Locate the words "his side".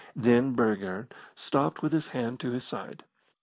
2.49-3.03